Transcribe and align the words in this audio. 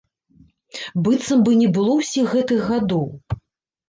Быццам 1.07 1.43
бы 1.47 1.51
не 1.59 1.67
было 1.75 1.91
ўсіх 1.99 2.25
гэтых 2.37 2.59
гадоў! 2.71 3.05